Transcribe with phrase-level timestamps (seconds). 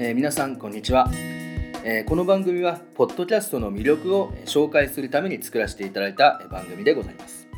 [0.00, 1.10] えー、皆さんこんにちは、
[1.82, 7.48] えー、この番組はポッドキャストの魅力を紹介するために作らせていただいた番組でございます、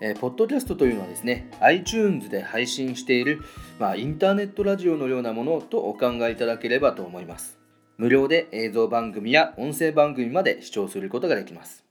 [0.00, 3.42] えー、ポッドキャストというのはですね iTunes で配信している、
[3.80, 7.58] まあ、インターネットラジオのようなものとお考えいただければと思います。
[7.96, 11.84] 無料で映像番組や音声番組まで視聴することができます。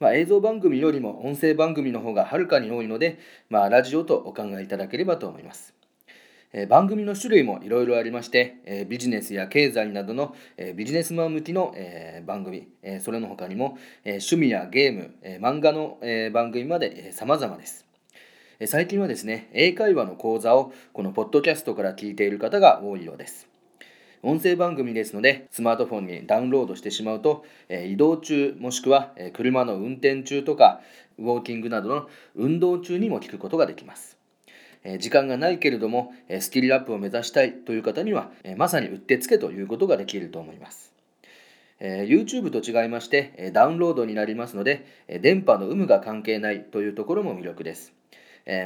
[0.00, 3.18] まあ、映像番組よりも音声番組の方がはるかに多いので、
[3.48, 5.77] まあ、ラジオとお考えいただければと思います。
[6.52, 17.86] え番組の種類もいろいろありまして、えビジネスや経済などの、えビジネスマン向きの、え番組、えそれの他にも、え趣味やゲーム、え漫画の、え番組まで、え様々です。
[18.66, 23.48] 最近はですね、英会話の講座をこのポッドキャストから聞いている方が多いようです。
[24.22, 30.80] 音声番組ですので、スマートフォンにダウンロードしてしまうと、移動中もしくは車の運転中とか、
[31.18, 34.17] ウォーキングなどの運動中にも聞くことができます。
[34.98, 40.92] 時間がないけれどもスキルアップを目指したいという方にはまさにうってつけということができると思います。
[41.80, 44.86] YouTube と違いましてダウンロードになりますので
[45.20, 47.92] 電波の有無が関係ないというところも魅力です。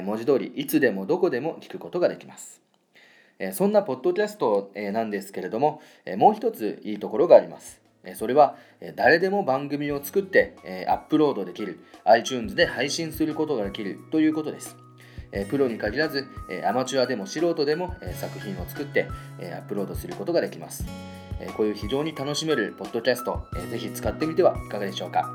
[0.03, 2.61] 文字通りいつでもどこでも聞くことができます。
[3.51, 5.81] そんなポッドキャストなんですけれども
[6.17, 7.81] もう一ついいところがあります。
[8.15, 8.57] それは
[8.95, 10.55] 誰でも番組を作って
[10.87, 14.75] アップロードできる iTunes で配信することができるということです。
[15.33, 19.07] えプロに限らず、えアマチュアでも素人でも、え作品を作って、
[19.39, 20.85] えアップロードすることができます、
[21.39, 25.33] えこういう非常に楽しめるポッドキャスト、えー、ぜひ使ってみてはいかがでしょうか？